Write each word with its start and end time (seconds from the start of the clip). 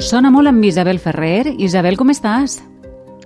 Sona 0.00 0.30
molt 0.32 0.48
amb 0.48 0.64
Isabel 0.64 0.98
Ferrer. 0.98 1.54
Isabel, 1.60 1.98
com 2.00 2.08
estàs? 2.12 2.58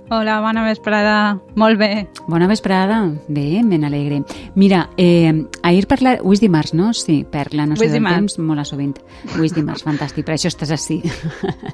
Hola, 0.07 0.39
bona 0.39 0.61
vesprada. 0.63 1.39
Molt 1.55 1.79
bé. 1.79 2.07
Bona 2.27 2.45
vesprada. 2.45 2.99
Bé, 3.27 3.63
ben 3.65 3.83
alegre. 3.87 4.19
Mira, 4.53 4.91
eh, 4.97 5.33
ahir 5.63 5.87
parlar... 5.89 6.19
Avui 6.19 6.37
és 6.37 6.43
dimarts, 6.43 6.75
no? 6.77 6.91
Sí, 6.93 7.23
per 7.25 7.47
la 7.57 7.65
noció 7.65 7.87
del 7.89 8.05
temps, 8.05 8.37
molt 8.37 8.61
a 8.61 8.65
sovint. 8.69 8.93
Avui 9.31 9.49
és 9.49 9.55
dimarts, 9.55 9.81
fantàstic, 9.87 10.27
per 10.27 10.35
això 10.35 10.51
estàs 10.51 10.69
així. 10.75 10.99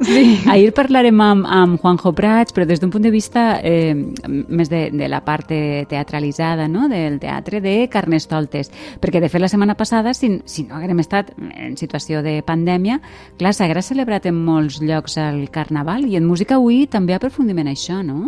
Sí. 0.07 0.23
ahir 0.53 0.71
parlarem 0.77 1.19
amb, 1.19 1.43
amb 1.43 1.81
Juanjo 1.83 2.13
Prats, 2.15 2.55
però 2.55 2.63
des 2.69 2.79
d'un 2.79 2.93
punt 2.93 3.03
de 3.03 3.11
vista 3.11 3.59
eh, 3.67 3.91
més 3.91 4.71
de, 4.71 4.85
de 4.95 5.11
la 5.11 5.19
part 5.27 5.51
teatralitzada, 5.51 6.69
no?, 6.71 6.87
del 6.87 7.19
teatre 7.19 7.59
de 7.59 7.75
Carnestoltes. 7.91 8.71
Perquè, 9.03 9.19
de 9.19 9.27
fet, 9.27 9.43
la 9.43 9.51
setmana 9.51 9.75
passada, 9.75 10.15
si, 10.15 10.37
si 10.47 10.63
no 10.69 10.79
haguem 10.79 11.03
estat 11.03 11.35
en 11.35 11.75
situació 11.75 12.23
de 12.23 12.39
pandèmia, 12.47 13.01
clar, 13.35 13.51
s'haguera 13.57 13.83
celebrat 13.83 14.31
en 14.31 14.39
molts 14.39 14.79
llocs 14.79 15.19
el 15.19 15.49
Carnaval 15.51 16.07
i 16.07 16.15
en 16.15 16.23
música 16.31 16.55
avui 16.55 16.85
també 16.87 17.19
aprofundim 17.19 17.59
en 17.59 17.75
això, 17.75 17.99
no? 17.99 18.20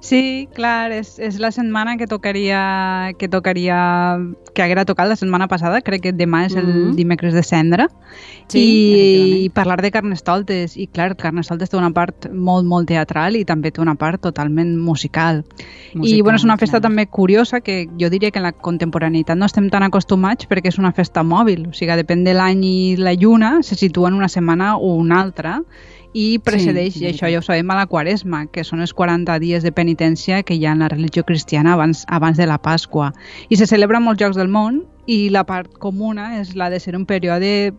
Sí, 0.00 0.48
clar, 0.54 0.92
és, 0.94 1.16
és 1.18 1.40
la 1.42 1.50
setmana 1.50 1.96
que 1.98 2.06
tocaria, 2.06 3.10
que 3.18 3.26
tocaria, 3.28 3.78
que 4.54 4.62
haguera 4.62 4.84
tocat 4.86 5.08
la 5.10 5.16
setmana 5.18 5.48
passada, 5.50 5.80
crec 5.82 6.04
que 6.04 6.12
demà 6.14 6.44
és 6.46 6.54
el 6.54 6.66
mm 6.66 6.76
-hmm. 6.76 6.94
dimecres 6.94 7.34
de 7.34 7.42
cendra, 7.42 7.88
sí, 8.46 8.60
i, 8.60 9.44
i 9.44 9.48
parlar 9.50 9.82
de 9.82 9.90
Carnestoltes, 9.90 10.76
i 10.76 10.86
clar, 10.86 11.16
Carnestoltes 11.16 11.70
té 11.70 11.76
una 11.76 11.90
part 11.90 12.30
molt, 12.32 12.64
molt 12.64 12.86
teatral 12.86 13.34
i 13.34 13.44
també 13.44 13.72
té 13.72 13.80
una 13.80 13.96
part 13.96 14.20
totalment 14.20 14.76
musical. 14.78 15.44
musical 15.94 16.18
I 16.18 16.22
bueno, 16.22 16.36
és 16.36 16.44
una 16.44 16.56
festa 16.56 16.78
clar. 16.78 16.90
també 16.90 17.06
curiosa 17.06 17.60
que 17.60 17.88
jo 17.98 18.08
diria 18.08 18.30
que 18.30 18.38
en 18.38 18.44
la 18.44 18.52
contemporaneïtat 18.52 19.36
no 19.36 19.46
estem 19.46 19.68
tan 19.68 19.82
acostumats 19.82 20.46
perquè 20.46 20.68
és 20.68 20.78
una 20.78 20.92
festa 20.92 21.24
mòbil, 21.24 21.68
o 21.68 21.72
sigui, 21.72 21.96
depèn 21.96 22.22
de 22.24 22.34
l'any 22.34 22.64
i 22.64 22.96
la 22.96 23.14
lluna, 23.14 23.62
se 23.62 23.74
situa 23.74 24.08
en 24.08 24.14
una 24.14 24.28
setmana 24.28 24.76
o 24.76 24.94
una 24.94 25.20
altra, 25.20 25.62
i 26.16 26.38
precedeix, 26.40 26.94
sí, 26.96 27.04
i 27.04 27.08
això 27.10 27.28
ja 27.30 27.40
ho 27.40 27.44
sabem, 27.44 27.68
a 27.70 27.76
la 27.78 27.86
Quaresma, 27.90 28.46
que 28.52 28.64
són 28.64 28.80
els 28.80 28.94
40 28.96 29.38
dies 29.42 29.66
de 29.66 29.72
penitència 29.74 30.42
que 30.42 30.56
hi 30.56 30.64
ha 30.64 30.72
en 30.72 30.84
la 30.84 30.88
religió 30.88 31.24
cristiana 31.28 31.74
abans, 31.74 32.04
abans 32.08 32.38
de 32.40 32.46
la 32.48 32.58
Pasqua. 32.62 33.12
I 33.48 33.60
se 33.60 33.68
celebra 33.68 34.00
en 34.00 34.08
molts 34.08 34.22
llocs 34.22 34.38
del 34.40 34.48
món 34.48 34.82
i 35.06 35.28
la 35.34 35.44
part 35.44 35.76
comuna 35.82 36.38
és 36.40 36.54
la 36.56 36.70
de 36.72 36.80
ser 36.80 36.96
un 36.96 37.06
període 37.06 37.72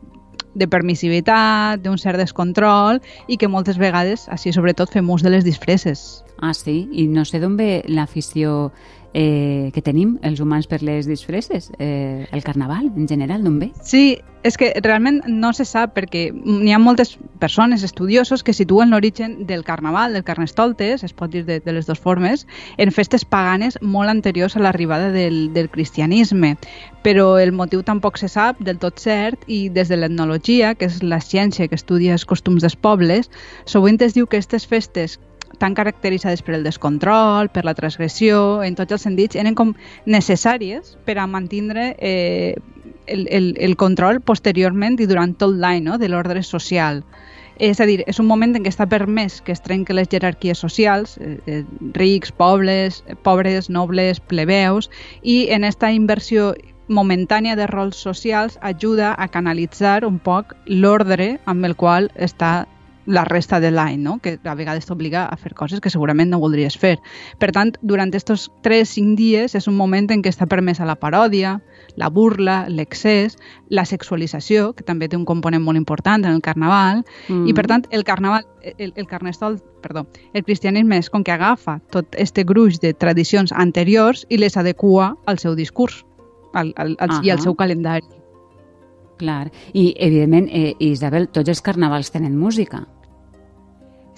de 0.59 0.67
permissivitat, 0.67 1.81
d'un 1.83 1.97
cert 2.01 2.17
descontrol 2.19 2.99
i 3.27 3.37
que 3.37 3.49
moltes 3.49 3.77
vegades, 3.77 4.27
així 4.33 4.53
sobretot, 4.53 4.91
fem 4.91 5.09
ús 5.09 5.23
de 5.23 5.33
les 5.33 5.45
disfresses. 5.45 6.23
Ah, 6.41 6.53
sí? 6.53 6.87
I 6.91 7.05
no 7.07 7.25
sé 7.25 7.41
d'on 7.41 7.57
ve 7.59 7.83
l'afició 7.87 8.71
eh, 9.13 9.71
que 9.73 9.81
tenim 9.81 10.17
els 10.21 10.39
humans 10.39 10.67
per 10.67 10.81
les 10.83 11.07
disfresses, 11.07 11.71
eh, 11.79 12.27
el 12.31 12.43
carnaval 12.43 12.91
en 12.95 13.07
general, 13.07 13.43
d'on 13.43 13.59
ve? 13.59 13.71
Sí, 13.81 14.19
és 14.43 14.55
que 14.55 14.71
realment 14.83 15.19
no 15.27 15.51
se 15.53 15.65
sap 15.67 15.95
perquè 15.97 16.29
n'hi 16.31 16.71
ha 16.71 16.79
moltes 16.79 17.17
persones, 17.39 17.83
estudiosos, 17.83 18.43
que 18.43 18.53
situen 18.55 18.93
l'origen 18.93 19.45
del 19.47 19.65
carnaval, 19.67 20.13
del 20.13 20.23
carnestoltes, 20.23 21.03
es 21.03 21.13
pot 21.13 21.31
dir 21.33 21.43
de, 21.45 21.59
de 21.59 21.75
les 21.75 21.89
dues 21.89 21.99
formes, 21.99 22.45
en 22.77 22.93
festes 22.95 23.25
paganes 23.25 23.79
molt 23.81 24.09
anteriors 24.09 24.55
a 24.55 24.63
l'arribada 24.63 25.11
del, 25.11 25.51
del 25.53 25.69
cristianisme. 25.69 26.55
Però 27.03 27.37
el 27.39 27.51
motiu 27.51 27.83
tampoc 27.83 28.19
se 28.19 28.27
sap 28.31 28.59
del 28.63 28.79
tot 28.79 28.99
cert 28.99 29.43
i 29.47 29.67
des 29.69 29.91
de 29.91 29.97
l'etnologia, 29.99 30.75
que 30.75 30.87
és 30.87 31.01
la 31.03 31.19
ciència 31.19 31.67
que 31.67 31.75
estudia 31.75 32.15
els 32.15 32.27
costums 32.27 32.63
dels 32.63 32.75
pobles, 32.75 33.31
sovint 33.65 33.99
es 34.03 34.15
diu 34.15 34.27
que 34.27 34.39
aquestes 34.39 34.67
festes 34.67 35.17
tan 35.57 35.73
caracteritzades 35.75 36.43
per 36.45 36.55
el 36.55 36.63
descontrol, 36.63 37.49
per 37.49 37.65
la 37.65 37.73
transgressió, 37.73 38.61
en 38.63 38.75
tots 38.77 38.95
els 38.95 39.05
sentits, 39.07 39.39
eren 39.39 39.57
com 39.57 39.73
necessàries 40.05 40.95
per 41.05 41.17
a 41.19 41.27
mantindre 41.27 41.95
eh, 41.97 42.55
el, 43.07 43.27
el, 43.31 43.51
el 43.59 43.75
control 43.75 44.21
posteriorment 44.21 44.99
i 44.99 45.09
durant 45.09 45.33
tot 45.35 45.55
l'any 45.57 45.83
no? 45.83 45.97
de 45.97 46.09
l'ordre 46.09 46.43
social. 46.43 47.03
És 47.59 47.81
a 47.83 47.85
dir, 47.89 48.05
és 48.07 48.21
un 48.23 48.27
moment 48.29 48.55
en 48.55 48.63
què 48.63 48.71
està 48.71 48.85
permès 48.87 49.41
que 49.43 49.51
es 49.51 49.59
trenquen 49.59 49.97
les 49.97 50.07
jerarquies 50.07 50.61
socials, 50.63 51.17
eh, 51.19 51.35
eh, 51.45 51.63
rics, 51.97 52.31
pobles, 52.31 53.03
pobres, 53.25 53.67
nobles, 53.69 54.21
plebeus, 54.31 54.87
i 55.23 55.49
en 55.51 55.67
aquesta 55.67 55.91
inversió 55.91 56.53
momentània 56.89 57.57
de 57.59 57.67
rols 57.67 57.99
socials 57.99 58.57
ajuda 58.65 59.11
a 59.17 59.27
canalitzar 59.27 60.05
un 60.07 60.17
poc 60.23 60.55
l'ordre 60.65 61.35
amb 61.45 61.67
el 61.67 61.75
qual 61.75 62.09
està 62.15 62.65
la 63.09 63.25
resta 63.25 63.59
de 63.59 63.71
l'any, 63.73 63.97
no? 63.97 64.19
que 64.21 64.37
a 64.43 64.53
vegades 64.55 64.85
t'obliga 64.85 65.25
a 65.25 65.37
fer 65.37 65.55
coses 65.57 65.81
que 65.81 65.89
segurament 65.89 66.29
no 66.29 66.39
voldries 66.39 66.77
fer. 66.77 66.99
Per 67.41 67.49
tant, 67.55 67.73
durant 67.81 68.13
aquests 68.13 68.49
3-5 68.65 69.15
dies 69.17 69.55
és 69.57 69.67
un 69.67 69.75
moment 69.75 70.07
en 70.13 70.21
què 70.21 70.29
està 70.29 70.45
permesa 70.49 70.85
la 70.85 70.99
paròdia, 71.01 71.57
la 71.97 72.09
burla, 72.13 72.61
l'excés, 72.69 73.39
la 73.69 73.85
sexualització, 73.89 74.73
que 74.77 74.85
també 74.85 75.09
té 75.09 75.17
un 75.17 75.25
component 75.25 75.63
molt 75.65 75.81
important 75.81 76.23
en 76.23 76.37
el 76.37 76.43
carnaval, 76.45 77.01
mm. 77.27 77.49
i 77.49 77.55
per 77.57 77.65
tant 77.71 77.87
el 77.89 78.05
carnaval, 78.05 78.45
el, 78.77 78.93
el 78.93 79.09
carnestol, 79.09 79.57
perdó, 79.81 80.05
el 80.33 80.45
cristianisme 80.45 81.01
és 81.01 81.09
com 81.09 81.25
que 81.25 81.33
agafa 81.33 81.79
tot 81.89 82.13
este 82.13 82.45
gruix 82.45 82.77
de 82.83 82.93
tradicions 82.93 83.51
anteriors 83.55 84.25
i 84.29 84.37
les 84.37 84.57
adequa 84.57 85.15
al 85.25 85.41
seu 85.41 85.57
discurs 85.57 86.03
al, 86.53 86.73
al, 86.77 86.95
al, 86.99 87.09
uh 87.09 87.15
-huh. 87.15 87.25
i 87.25 87.29
al 87.31 87.41
seu 87.41 87.55
calendari. 87.55 88.05
Clar, 89.17 89.51
i 89.73 89.93
evidentment, 89.97 90.47
eh, 90.51 90.75
Isabel, 90.79 91.27
tots 91.27 91.49
els 91.49 91.61
carnavals 91.61 92.11
tenen 92.11 92.37
música. 92.37 92.87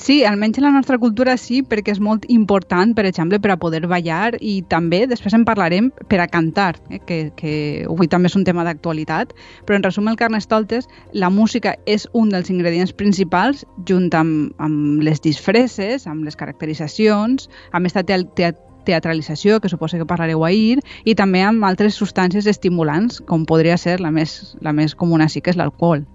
Sí, 0.02 0.24
almenys 0.26 0.58
en 0.58 0.64
la 0.64 0.72
nostra 0.72 0.98
cultura 0.98 1.36
sí, 1.38 1.60
perquè 1.62 1.94
és 1.94 2.00
molt 2.02 2.24
important, 2.34 2.96
per 2.98 3.04
exemple, 3.06 3.38
per 3.38 3.52
a 3.54 3.58
poder 3.62 3.84
ballar 3.86 4.32
i 4.42 4.64
també, 4.66 5.04
després 5.06 5.36
en 5.38 5.44
parlarem, 5.46 5.92
per 6.10 6.18
a 6.24 6.26
cantar, 6.26 6.72
eh, 6.90 6.98
que, 7.06 7.18
que 7.38 7.52
avui 7.86 8.10
també 8.10 8.32
és 8.32 8.36
un 8.40 8.42
tema 8.48 8.64
d'actualitat, 8.66 9.36
però 9.68 9.78
en 9.78 9.86
resum 9.86 10.10
el 10.10 10.18
Carnestoltes, 10.18 10.88
la 11.14 11.30
música 11.30 11.76
és 11.86 12.08
un 12.18 12.34
dels 12.34 12.50
ingredients 12.50 12.96
principals, 12.98 13.62
junt 13.86 14.10
amb, 14.18 14.56
amb 14.58 15.06
les 15.06 15.22
disfresses, 15.22 16.08
amb 16.10 16.26
les 16.26 16.40
caracteritzacions, 16.40 17.46
amb 17.70 17.86
aquesta 17.86 18.02
te 18.02 18.18
te 18.42 18.50
teatralització, 18.90 19.60
que 19.62 19.70
suposa 19.70 20.00
que 20.02 20.10
parlareu 20.10 20.42
ahir, 20.48 20.80
i 21.06 21.14
també 21.14 21.44
amb 21.46 21.62
altres 21.70 22.00
substàncies 22.02 22.50
estimulants, 22.50 23.22
com 23.22 23.46
podria 23.46 23.78
ser 23.78 24.00
la 24.02 24.10
més, 24.10 24.56
la 24.66 24.74
més 24.74 24.98
comuna 24.98 25.30
sí 25.30 25.46
que 25.46 25.54
és 25.54 25.62
l'alcohol. 25.62 26.08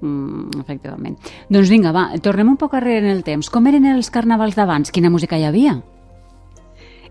Mm, 0.00 0.60
efectivament. 0.60 1.16
Doncs 1.48 1.70
vinga, 1.70 1.92
va, 1.94 2.08
tornem 2.22 2.50
un 2.50 2.58
poc 2.60 2.74
arrere 2.74 3.06
en 3.06 3.12
el 3.12 3.22
temps. 3.24 3.50
Com 3.50 3.66
eren 3.70 3.86
els 3.88 4.10
carnavals 4.10 4.56
d'abans? 4.58 4.92
Quina 4.92 5.10
música 5.10 5.38
hi 5.38 5.46
havia? 5.48 5.78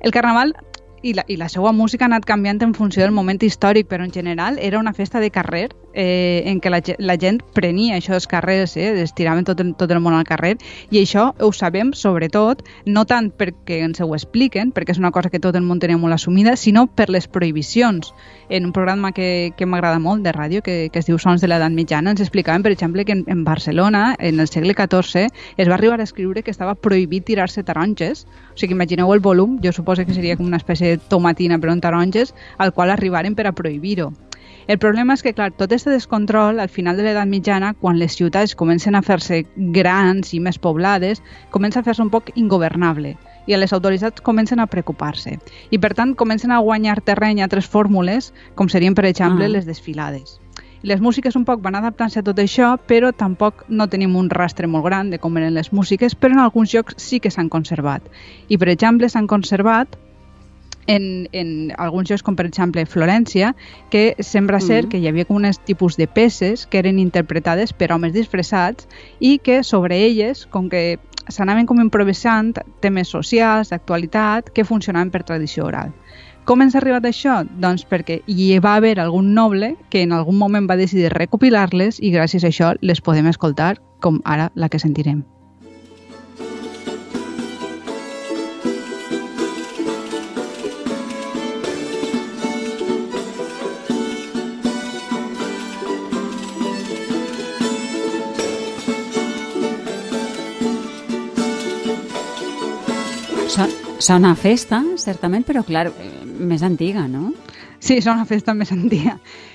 El 0.04 0.12
carnaval 0.12 0.54
i 1.02 1.14
la, 1.14 1.24
i 1.28 1.38
la 1.38 1.50
seva 1.50 1.72
música 1.72 2.06
ha 2.06 2.12
anat 2.12 2.26
canviant 2.28 2.62
en 2.64 2.74
funció 2.74 3.04
del 3.04 3.16
moment 3.16 3.40
històric, 3.42 3.88
però 3.88 4.04
en 4.04 4.12
general 4.12 4.60
era 4.60 4.80
una 4.80 4.94
festa 4.94 5.20
de 5.20 5.32
carrer 5.32 5.70
eh, 5.94 6.44
en 6.46 6.59
què 6.62 6.72
la, 6.74 6.81
la 7.00 7.18
gent 7.20 7.40
prenia 7.54 7.98
això 7.98 8.14
dels 8.16 8.28
carrers, 8.30 8.76
eh, 8.78 8.92
es 9.04 9.14
tiraven 9.16 9.46
tot, 9.48 9.62
tot 9.78 9.92
el 9.92 10.02
món 10.04 10.16
al 10.18 10.26
carrer, 10.28 10.56
i 10.92 11.02
això 11.02 11.30
ho 11.40 11.52
sabem 11.54 11.94
sobretot, 11.98 12.64
no 12.86 13.06
tant 13.09 13.30
perquè 13.31 13.81
ens 13.86 14.02
ho 14.02 14.09
expliquen, 14.16 14.74
perquè 14.74 14.96
és 14.96 15.02
una 15.02 15.12
cosa 15.12 15.30
que 15.30 15.42
tot 15.44 15.56
el 15.56 15.66
món 15.66 15.82
tenia 15.84 16.00
molt 16.02 16.18
assumida, 16.18 16.56
sinó 16.58 16.88
per 16.88 17.09
les 17.14 17.28
prohibicions. 17.28 18.14
En 18.50 18.66
un 18.66 18.74
programa 18.74 19.12
que, 19.12 19.53
que 19.58 19.66
m'agrada 19.66 20.00
molt 20.00 20.24
de 20.26 20.34
ràdio, 20.34 20.62
que, 20.66 20.90
que 20.92 21.00
es 21.00 21.09
diu 21.09 21.20
Sons 21.22 21.42
de 21.42 21.50
l'edat 21.50 21.74
mitjana, 21.74 22.14
ens 22.14 22.22
explicaven, 22.22 22.66
per 22.66 22.74
exemple, 22.74 23.06
que 23.06 23.16
en, 23.16 23.24
en 23.28 23.44
Barcelona, 23.44 24.16
en 24.20 24.40
el 24.40 24.50
segle 24.50 24.76
XIV, 24.78 25.30
es 25.58 25.70
va 25.70 25.78
arribar 25.78 26.00
a 26.00 26.08
escriure 26.08 26.44
que 26.44 26.52
estava 26.52 26.76
prohibit 26.76 27.26
tirar-se 27.26 27.64
taronges, 27.64 28.26
o 28.53 28.58
sigui, 28.59 28.76
imagineu 28.76 29.14
el 29.14 29.24
volum, 29.24 29.59
jo 29.64 29.72
suposo 29.72 30.06
que 30.06 30.14
seria 30.14 30.38
com 30.38 30.50
una 30.50 30.59
espècie 30.62 30.94
de 30.96 31.02
tomatina 31.09 31.59
però 31.59 31.74
en 31.74 31.82
taronges, 31.82 32.36
al 32.58 32.74
qual 32.74 32.92
arribaren 32.94 33.36
per 33.36 33.48
a 33.48 33.56
prohibir-ho. 33.56 34.12
El 34.68 34.79
problema 34.79 35.18
és 35.18 35.24
que, 35.24 35.34
clar, 35.35 35.51
tot 35.51 35.72
aquest 35.72 35.90
descontrol, 35.91 36.62
al 36.63 36.72
final 36.72 36.97
de 36.97 37.03
l'edat 37.03 37.28
mitjana, 37.28 37.74
quan 37.79 38.00
les 38.00 38.16
ciutats 38.16 38.56
comencen 38.56 38.96
a 38.96 39.03
fer-se 39.03 39.44
grans 39.75 40.34
i 40.34 40.40
més 40.40 40.59
poblades, 40.59 41.19
comença 41.51 41.81
a 41.81 41.88
fer-se 41.88 42.03
un 42.03 42.12
poc 42.13 42.31
ingovernable 42.35 43.18
i 43.47 43.57
les 43.57 43.73
autoritats 43.75 44.23
comencen 44.23 44.62
a 44.63 44.69
preocupar-se. 44.72 45.35
I, 45.69 45.79
per 45.84 45.91
tant, 45.97 46.14
comencen 46.16 46.52
a 46.52 46.61
guanyar 46.64 47.02
terreny 47.03 47.41
a 47.41 47.49
altres 47.49 47.67
fórmules, 47.67 48.32
com 48.55 48.72
serien, 48.72 48.96
per 48.96 49.03
exemple, 49.09 49.49
ah. 49.49 49.52
les 49.52 49.67
desfilades. 49.67 50.40
Les 50.84 50.99
músiques 50.99 51.35
un 51.40 51.46
poc 51.47 51.61
van 51.64 51.78
adaptant-se 51.79 52.20
a 52.20 52.26
tot 52.28 52.40
això, 52.43 52.73
però 52.88 53.14
tampoc 53.16 53.66
no 53.70 53.88
tenim 53.88 54.17
un 54.20 54.29
rastre 54.32 54.67
molt 54.67 54.84
gran 54.88 55.11
de 55.11 55.20
com 55.20 55.38
eren 55.40 55.55
les 55.55 55.72
músiques, 55.72 56.16
però 56.16 56.35
en 56.35 56.43
alguns 56.43 56.73
llocs 56.76 56.97
sí 56.99 57.22
que 57.23 57.32
s'han 57.32 57.52
conservat. 57.52 58.09
I, 58.47 58.58
per 58.59 58.67
exemple, 58.72 59.08
s'han 59.08 59.29
conservat 59.32 59.96
en, 60.88 61.30
en 61.32 61.72
alguns 61.78 62.09
llocs, 62.09 62.24
com 62.24 62.35
per 62.35 62.46
exemple 62.47 62.85
Florència, 62.85 63.53
que 63.90 64.16
sembla 64.20 64.59
ser 64.59 64.85
mm. 64.85 64.90
que 64.91 65.00
hi 65.00 65.08
havia 65.08 65.26
com 65.26 65.40
un 65.40 65.50
tipus 65.66 65.97
de 65.97 66.08
peces 66.08 66.66
que 66.68 66.80
eren 66.80 67.00
interpretades 67.00 67.74
per 67.74 67.91
homes 67.94 68.14
disfressats 68.14 68.88
i 69.20 69.38
que 69.40 69.64
sobre 69.64 70.00
elles, 70.06 70.46
com 70.46 70.70
que 70.70 71.00
s'anaven 71.30 71.66
com 71.66 71.80
improvisant 71.80 72.53
temes 72.84 73.12
socials, 73.14 73.72
d'actualitat, 73.72 74.52
que 74.52 74.66
funcionaven 74.68 75.12
per 75.12 75.24
tradició 75.24 75.68
oral. 75.70 75.94
Com 76.44 76.59
ens 76.59 76.76
ha 76.76 76.82
arribat 76.82 77.06
això? 77.08 77.38
Doncs 77.47 77.86
perquè 77.88 78.20
hi 78.28 78.50
va 78.59 78.76
haver 78.76 78.97
algun 79.00 79.32
noble 79.34 79.78
que 79.90 80.02
en 80.03 80.12
algun 80.12 80.36
moment 80.36 80.68
va 80.68 80.76
decidir 80.79 81.14
recopilar-les 81.14 82.02
i 82.03 82.12
gràcies 82.12 82.44
a 82.44 82.52
això 82.52 82.74
les 82.82 83.00
podem 83.00 83.32
escoltar 83.32 83.78
com 84.03 84.20
ara 84.26 84.52
la 84.56 84.68
que 84.68 84.84
sentirem. 84.84 85.24
Sona 104.03 104.34
festa, 104.35 104.82
certament, 105.00 105.46
però 105.47 105.61
clar, 105.64 105.85
eh, 105.88 106.08
més 106.28 106.64
antiga, 106.67 107.05
no? 107.08 107.29
Sí, 107.79 107.96
és 108.02 108.08
una 108.11 108.26
festa 108.28 108.53
més 108.53 108.73
antiga. 108.76 109.14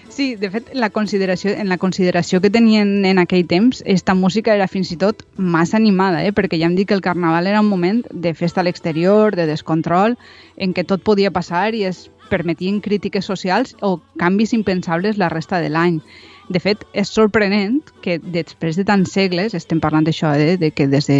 Sí, 0.08 0.36
de 0.40 0.48
fet, 0.50 0.70
la 0.72 0.88
consideració, 0.88 1.52
en 1.52 1.68
la 1.68 1.76
consideració 1.76 2.40
que 2.40 2.48
tenien 2.48 3.04
en 3.04 3.20
aquell 3.20 3.44
temps, 3.46 3.82
esta 3.84 4.14
música 4.14 4.54
era 4.54 4.66
fins 4.66 4.88
i 4.90 4.96
tot 4.96 5.20
massa 5.36 5.76
animada, 5.76 6.24
eh? 6.24 6.32
perquè 6.32 6.56
ja 6.56 6.70
em 6.70 6.78
dic 6.78 6.88
que 6.88 6.96
el 6.96 7.04
carnaval 7.04 7.46
era 7.46 7.60
un 7.60 7.68
moment 7.68 8.00
de 8.10 8.32
festa 8.32 8.62
a 8.62 8.64
l'exterior, 8.64 9.36
de 9.36 9.44
descontrol, 9.46 10.16
en 10.56 10.72
què 10.72 10.86
tot 10.88 11.04
podia 11.04 11.30
passar 11.30 11.74
i 11.76 11.84
es 11.84 12.06
permetien 12.32 12.80
crítiques 12.80 13.28
socials 13.28 13.76
o 13.82 13.98
canvis 14.16 14.56
impensables 14.56 15.20
la 15.20 15.28
resta 15.28 15.60
de 15.60 15.68
l'any. 15.68 16.00
De 16.48 16.60
fet, 16.64 16.84
és 16.96 17.10
sorprenent 17.12 17.82
que 18.00 18.16
després 18.18 18.78
de 18.78 18.84
tants 18.88 19.12
segles, 19.12 19.52
estem 19.52 19.82
parlant 19.84 20.06
d'això, 20.06 20.30
eh, 20.32 20.56
de 20.56 20.70
que 20.72 20.86
des 20.88 21.04
de 21.10 21.18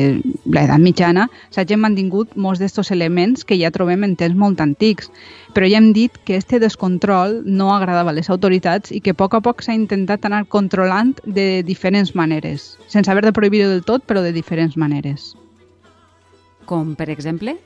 l'edat 0.49 0.81
mitjana 0.81 1.27
s'hagin 1.53 1.83
mantingut 1.83 2.33
molts 2.37 2.63
d'aquests 2.63 2.95
elements 2.97 3.45
que 3.45 3.59
ja 3.61 3.71
trobem 3.71 4.07
en 4.09 4.17
temps 4.17 4.37
molt 4.41 4.63
antics. 4.65 5.13
Però 5.53 5.69
ja 5.69 5.83
hem 5.83 5.93
dit 5.93 6.17
que 6.25 6.37
este 6.41 6.59
descontrol 6.59 7.43
no 7.45 7.75
agradava 7.75 8.11
a 8.11 8.17
les 8.17 8.31
autoritats 8.31 8.91
i 8.91 9.03
que 9.05 9.13
a 9.13 9.21
poc 9.21 9.37
a 9.37 9.43
poc 9.45 9.61
s'ha 9.61 9.77
intentat 9.77 10.25
anar 10.25 10.47
controlant 10.49 11.13
de 11.27 11.63
diferents 11.63 12.15
maneres, 12.15 12.79
sense 12.89 13.11
haver 13.11 13.27
de 13.29 13.37
prohibir-ho 13.37 13.69
del 13.69 13.85
tot, 13.85 14.09
però 14.09 14.25
de 14.25 14.33
diferents 14.33 14.81
maneres. 14.81 15.35
Com, 16.65 16.95
per 16.97 17.11
exemple? 17.11 17.59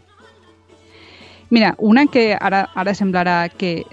Mira, 1.51 1.77
una 1.79 2.07
que 2.07 2.33
ara, 2.35 2.71
ara 2.75 2.95
semblarà 2.95 3.51
que 3.55 3.85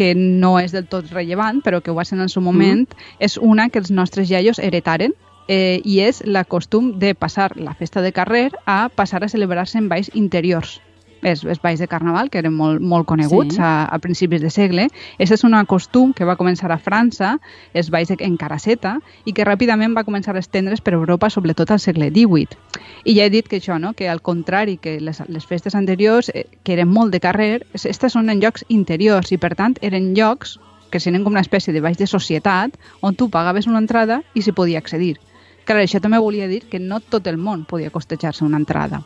que 0.00 0.14
no 0.16 0.54
és 0.56 0.72
del 0.72 0.86
tot 0.88 1.10
rellevant, 1.12 1.60
però 1.60 1.82
que 1.84 1.92
ho 1.92 1.98
va 1.98 2.06
ser 2.08 2.16
en 2.16 2.24
el 2.24 2.32
seu 2.32 2.40
moment, 2.40 2.86
mm 2.88 3.08
és 3.20 3.36
una 3.36 3.68
que 3.68 3.78
els 3.78 3.90
nostres 3.92 4.30
iaios 4.30 4.58
heretaren 4.58 5.12
eh, 5.46 5.82
i 5.84 6.00
és 6.00 6.22
la 6.24 6.44
costum 6.44 6.94
de 6.98 7.12
passar 7.14 7.50
la 7.56 7.74
festa 7.74 8.00
de 8.00 8.12
carrer 8.16 8.48
a 8.64 8.88
passar 8.88 9.20
a 9.24 9.28
celebrar-se 9.28 9.76
en 9.78 9.90
baix 9.92 10.08
interiors 10.14 10.78
els, 11.22 11.44
els 11.44 11.60
balls 11.62 11.80
de 11.80 11.88
carnaval, 11.88 12.30
que 12.30 12.40
eren 12.40 12.54
molt, 12.56 12.80
molt 12.80 13.06
coneguts 13.08 13.56
sí. 13.56 13.62
a, 13.62 13.84
a 13.84 13.98
principis 14.02 14.42
de 14.42 14.50
segle. 14.50 14.88
Aquest 15.16 15.38
és 15.38 15.44
un 15.44 15.56
costum 15.66 16.14
que 16.16 16.24
va 16.24 16.36
començar 16.40 16.70
a 16.72 16.78
França, 16.78 17.36
els 17.74 17.90
balls 17.90 18.12
en 18.16 18.36
caraceta, 18.36 18.96
i 19.24 19.34
que 19.36 19.44
ràpidament 19.44 19.94
va 19.96 20.04
començar 20.04 20.34
a 20.34 20.40
estendre's 20.40 20.80
per 20.80 20.94
Europa, 20.94 21.30
sobretot 21.30 21.70
al 21.70 21.80
segle 21.80 22.10
XVIII. 22.10 22.58
I 23.04 23.16
ja 23.16 23.26
he 23.26 23.30
dit 23.30 23.48
que 23.48 23.60
això, 23.60 23.78
no? 23.78 23.92
que 23.94 24.08
al 24.08 24.22
contrari 24.22 24.76
que 24.76 24.98
les, 25.00 25.22
les 25.28 25.46
festes 25.46 25.74
anteriors, 25.74 26.30
eh, 26.34 26.46
que 26.64 26.74
eren 26.74 26.88
molt 26.88 27.12
de 27.12 27.20
carrer, 27.20 27.52
aquestes 27.74 28.16
són 28.16 28.30
en 28.30 28.40
llocs 28.40 28.64
interiors 28.68 29.32
i, 29.32 29.38
per 29.38 29.54
tant, 29.56 29.78
eren 29.82 30.12
llocs 30.16 30.58
que 30.90 31.00
serien 31.00 31.22
com 31.24 31.32
una 31.32 31.44
espècie 31.44 31.72
de 31.72 31.80
baix 31.80 31.96
de 31.96 32.08
societat 32.10 32.74
on 33.00 33.14
tu 33.14 33.30
pagaves 33.30 33.68
una 33.70 33.78
entrada 33.78 34.20
i 34.34 34.42
s'hi 34.42 34.52
podia 34.52 34.82
accedir. 34.82 35.16
Clar, 35.64 35.84
això 35.84 36.00
també 36.02 36.18
volia 36.18 36.48
dir 36.50 36.64
que 36.66 36.80
no 36.82 36.98
tot 37.00 37.28
el 37.30 37.38
món 37.38 37.64
podia 37.68 37.92
costejar-se 37.94 38.44
una 38.44 38.58
entrada. 38.58 39.04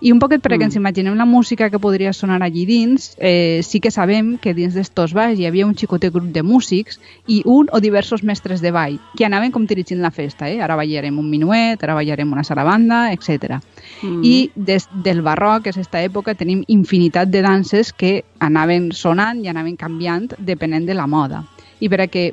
I 0.00 0.12
un 0.14 0.18
poquet 0.18 0.40
perquè 0.40 0.62
mm. 0.64 0.70
ens 0.70 0.76
imaginem 0.78 1.16
la 1.18 1.26
música 1.28 1.68
que 1.68 1.78
podria 1.78 2.14
sonar 2.16 2.40
allí 2.42 2.64
dins, 2.64 3.10
eh, 3.18 3.60
sí 3.62 3.80
que 3.84 3.90
sabem 3.92 4.38
que 4.40 4.54
dins 4.56 4.72
d'estos 4.72 5.12
balls 5.12 5.38
hi 5.38 5.44
havia 5.44 5.66
un 5.68 5.76
xicotet 5.76 6.14
grup 6.14 6.30
de 6.32 6.42
músics 6.42 6.96
i 7.28 7.42
un 7.44 7.68
o 7.68 7.80
diversos 7.84 8.24
mestres 8.24 8.64
de 8.64 8.72
ball 8.72 8.96
que 9.18 9.26
anaven 9.28 9.52
com 9.52 9.66
dirigint 9.68 10.00
la 10.00 10.10
festa. 10.10 10.48
Eh? 10.48 10.62
Ara 10.64 10.78
ballarem 10.80 11.18
un 11.20 11.28
minuet, 11.28 11.84
ara 11.84 11.98
ballarem 11.98 12.32
una 12.32 12.44
sarabanda, 12.48 13.12
etc. 13.12 13.60
Mm. 14.00 14.24
I 14.24 14.50
des 14.56 14.88
del 15.04 15.20
barroc, 15.20 15.64
que 15.64 15.74
és 15.74 15.76
aquesta 15.76 16.00
època, 16.00 16.34
tenim 16.34 16.64
infinitat 16.68 17.28
de 17.28 17.44
danses 17.44 17.92
que 17.92 18.24
anaven 18.40 18.92
sonant 18.96 19.44
i 19.44 19.52
anaven 19.52 19.76
canviant 19.76 20.32
depenent 20.38 20.88
de 20.88 20.96
la 20.96 21.06
moda. 21.06 21.44
I 21.80 21.92
per 21.92 22.06
a 22.06 22.08
que 22.08 22.30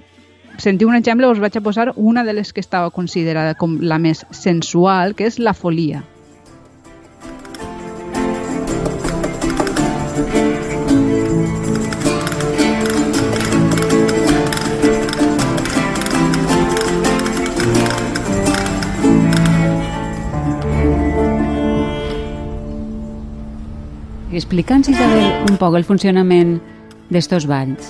sentiu 0.58 0.88
un 0.88 0.96
exemple, 0.96 1.28
us 1.28 1.44
vaig 1.44 1.58
a 1.58 1.62
posar 1.62 1.92
una 1.96 2.24
de 2.24 2.34
les 2.34 2.54
que 2.54 2.64
estava 2.64 2.92
considerada 2.92 3.56
com 3.56 3.82
la 3.82 4.00
més 4.00 4.24
sensual, 4.32 5.16
que 5.16 5.28
és 5.28 5.40
la 5.40 5.54
folia. 5.54 6.06
Explica'ns, 24.48 24.88
Isabel, 24.88 25.26
un 25.52 25.58
poc 25.60 25.74
el 25.76 25.84
funcionament 25.84 26.54
d'estos 27.12 27.50
balls. 27.52 27.90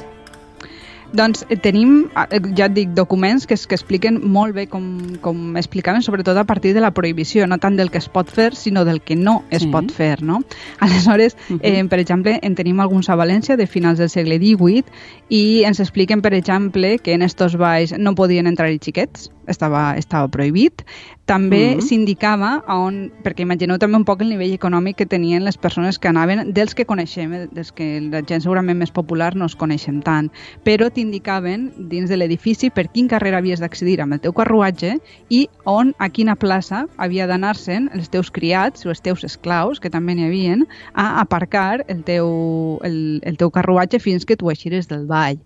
Doncs 1.18 1.46
eh, 1.50 1.58
tenim, 1.58 2.10
eh, 2.14 2.40
ja 2.58 2.68
et 2.68 2.75
dic, 2.75 2.92
documents 2.98 3.48
que, 3.50 3.58
que 3.58 3.78
expliquen 3.78 4.19
molt 4.22 4.54
bé 4.54 4.68
com, 4.69 4.86
com 5.24 5.58
explicaven, 5.58 6.04
sobretot 6.06 6.38
a 6.38 6.46
partir 6.46 6.75
de 6.75 6.84
la 6.84 6.92
prohibició, 6.94 7.48
no 7.50 7.58
tant 7.64 7.80
del 7.80 7.90
que 7.90 7.98
es 7.98 8.10
pot 8.14 8.30
fer, 8.30 8.52
sinó 8.56 8.86
del 8.86 9.02
que 9.02 9.18
no 9.18 9.40
es 9.50 9.66
sí. 9.66 9.72
pot 9.74 9.90
fer, 9.92 10.22
no? 10.22 10.44
Aleshores, 10.86 11.38
uh 11.50 11.56
-huh. 11.56 11.60
eh, 11.64 11.86
per 11.86 12.00
exemple, 12.00 12.40
en 12.42 12.56
tenim 12.56 12.80
alguns 12.80 13.10
a 13.10 13.18
València 13.18 13.58
de 13.58 13.68
finals 13.68 13.98
del 13.98 14.10
segle 14.10 14.38
XVIII 14.38 14.86
i 15.30 15.64
ens 15.64 15.80
expliquen, 15.80 16.22
per 16.22 16.34
exemple, 16.34 17.00
que 17.00 17.14
en 17.14 17.22
estos 17.22 17.58
balls 17.58 17.98
no 17.98 18.14
podien 18.16 18.48
entrar-hi 18.48 18.78
xiquets, 18.78 19.31
estava, 19.48 19.96
estava 19.98 20.28
prohibit. 20.28 20.84
També 21.25 21.75
mm 21.75 21.80
-hmm. 21.80 21.81
s'indicava 21.81 22.64
on, 22.68 23.12
perquè 23.24 23.42
imagineu 23.42 23.78
també 23.78 23.98
un 23.98 24.06
poc 24.06 24.22
el 24.22 24.30
nivell 24.30 24.54
econòmic 24.54 24.96
que 24.96 25.06
tenien 25.06 25.44
les 25.44 25.58
persones 25.58 26.00
que 26.00 26.08
anaven, 26.08 26.54
dels 26.54 26.75
que 26.75 26.86
coneixem, 26.86 27.34
eh, 27.34 27.48
dels 27.52 27.72
que 27.72 28.02
la 28.02 28.22
gent 28.22 28.42
segurament 28.42 28.78
més 28.78 28.92
popular 28.92 29.36
no 29.36 29.46
es 29.46 29.56
coneixem 29.56 30.02
tant, 30.02 30.31
però 30.64 30.90
t'indicaven 31.07 31.71
dins 31.89 32.09
de 32.09 32.18
l'edifici 32.18 32.69
per 32.69 32.89
quin 32.92 33.07
carrer 33.07 33.33
havies 33.38 33.62
d'accedir 33.63 34.01
amb 34.04 34.18
el 34.18 34.21
teu 34.24 34.33
carruatge 34.36 34.98
i 35.30 35.48
on, 35.63 35.94
a 36.00 36.09
quina 36.12 36.36
plaça 36.36 36.86
havia 36.98 37.27
d'anar-se'n 37.27 37.89
els 37.95 38.12
teus 38.12 38.30
criats 38.31 38.86
o 38.86 38.92
els 38.92 39.01
teus 39.01 39.24
esclaus, 39.24 39.80
que 39.80 39.89
també 39.89 40.15
n'hi 40.15 40.27
havien, 40.27 40.65
a 40.94 41.21
aparcar 41.21 41.86
el 41.88 42.04
teu, 42.04 42.80
el, 42.83 43.21
el 43.24 43.38
teu 43.39 43.51
carruatge 43.51 44.00
fins 44.04 44.27
que 44.27 44.36
tu 44.36 44.51
eixires 44.51 44.92
del 44.92 45.07
ball. 45.07 45.39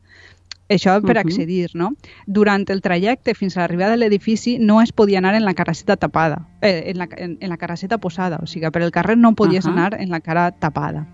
Això 0.72 1.02
per 1.02 1.18
uh 1.18 1.20
-huh. 1.20 1.26
accedir, 1.26 1.70
no? 1.74 1.94
Durant 2.26 2.66
el 2.70 2.82
trajecte 2.82 3.36
fins 3.36 3.58
a 3.58 3.62
l'arribada 3.62 3.92
de 3.92 3.98
l'edifici 3.98 4.58
no 4.58 4.82
es 4.82 4.92
podia 4.94 5.18
anar 5.18 5.36
en 5.36 5.44
la 5.44 5.54
caraceta 5.54 5.98
tapada, 5.98 6.48
eh, 6.62 6.84
en, 6.88 6.98
la, 6.98 7.08
en, 7.18 7.38
en 7.42 7.50
la 7.50 7.58
caraceta 7.58 7.98
posada, 7.98 8.40
o 8.42 8.48
sigui, 8.48 8.72
per 8.72 8.82
el 8.82 8.92
carrer 8.92 9.18
no 9.18 9.36
podies 9.36 9.66
uh 9.66 9.70
-huh. 9.70 9.74
anar 9.74 10.02
en 10.02 10.10
la 10.10 10.22
cara 10.22 10.52
tapada. 10.52 11.08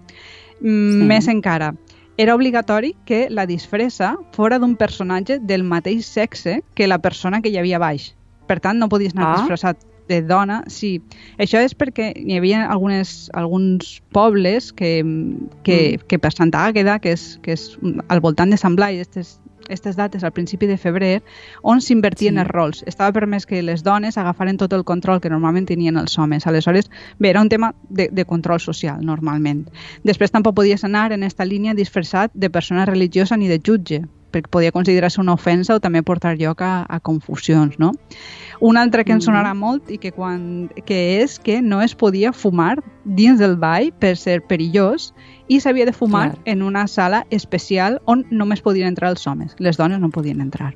Mm, 0.61 0.91
sí. 0.91 1.05
Més 1.05 1.27
encara, 1.27 1.73
era 2.17 2.35
obligatori 2.35 2.95
que 3.05 3.27
la 3.29 3.45
disfressa 3.45 4.15
fora 4.33 4.57
d'un 4.59 4.75
personatge 4.75 5.39
del 5.39 5.63
mateix 5.63 6.05
sexe 6.05 6.61
que 6.73 6.87
la 6.87 6.97
persona 6.97 7.41
que 7.41 7.53
hi 7.53 7.59
havia 7.61 7.79
baix. 7.79 8.11
Per 8.49 8.59
tant, 8.63 8.79
no 8.79 8.89
podies 8.89 9.13
anar 9.15 9.29
ah. 9.29 9.37
disfressat 9.41 9.85
de 10.07 10.21
dona, 10.23 10.61
sí. 10.71 10.97
Això 11.37 11.59
és 11.61 11.75
perquè 11.75 12.13
hi 12.15 12.37
havia 12.39 12.63
algunes, 12.71 13.27
alguns 13.35 13.97
pobles 14.15 14.71
que, 14.71 15.01
que, 15.67 15.77
mm. 15.97 16.07
que 16.07 16.19
per 16.19 16.31
Santa 16.33 16.63
Àgueda, 16.69 16.97
que 17.03 17.13
és, 17.13 17.35
que 17.43 17.53
és 17.57 17.69
al 18.07 18.23
voltant 18.23 18.53
de 18.53 18.59
Sant 18.59 18.77
Blai, 18.79 18.97
aquestes 19.01 19.35
aquestes 19.67 19.97
dates 19.99 20.23
al 20.23 20.31
principi 20.31 20.67
de 20.67 20.77
febrer 20.79 21.21
on 21.61 21.81
s'invertien 21.83 22.37
sí. 22.37 22.41
els 22.41 22.51
rols. 22.51 22.83
Estava 22.87 23.13
permès 23.13 23.45
que 23.45 23.61
les 23.61 23.83
dones 23.83 24.17
agafaren 24.17 24.57
tot 24.57 24.73
el 24.73 24.85
control 24.87 25.21
que 25.21 25.31
normalment 25.33 25.67
tenien 25.67 25.99
els 25.99 26.17
homes. 26.17 26.47
Aleshores, 26.47 26.89
bé, 27.19 27.29
era 27.29 27.43
un 27.43 27.51
tema 27.51 27.73
de, 27.89 28.09
de 28.11 28.25
control 28.25 28.63
social, 28.63 29.03
normalment. 29.03 29.65
Després 30.07 30.31
tampoc 30.31 30.55
podies 30.57 30.87
anar 30.87 31.11
en 31.11 31.27
aquesta 31.27 31.45
línia 31.45 31.75
disfressat 31.75 32.31
de 32.33 32.49
persona 32.49 32.87
religiosa 32.87 33.37
ni 33.37 33.51
de 33.51 33.59
jutge, 33.59 34.05
podia 34.51 34.71
considerar-se 34.71 35.21
una 35.21 35.33
ofensa 35.33 35.75
o 35.75 35.79
també 35.83 36.01
portar 36.03 36.35
lloc 36.37 36.61
a, 36.61 36.85
a 36.89 36.99
confusions, 36.99 37.77
no? 37.79 37.93
Un 38.59 38.77
altre 38.77 39.05
que 39.05 39.13
ens 39.13 39.23
mm. 39.23 39.29
sonarà 39.29 39.53
molt 39.53 39.91
i 39.93 39.99
que, 40.01 40.11
quan, 40.11 40.69
que 40.85 41.21
és 41.21 41.37
que 41.39 41.61
no 41.61 41.81
es 41.81 41.95
podia 41.95 42.33
fumar 42.33 42.77
dins 43.05 43.39
del 43.39 43.55
ball 43.57 43.91
per 44.01 44.15
ser 44.17 44.41
perillós 44.49 45.11
i 45.47 45.61
s'havia 45.61 45.85
de 45.85 45.93
fumar 45.93 46.31
Clar. 46.31 46.43
en 46.53 46.63
una 46.63 46.87
sala 46.87 47.25
especial 47.29 48.01
on 48.05 48.25
només 48.31 48.61
podien 48.61 48.89
entrar 48.89 49.13
els 49.13 49.25
homes, 49.27 49.55
les 49.59 49.77
dones 49.77 50.01
no 50.01 50.09
podien 50.09 50.41
entrar. 50.41 50.73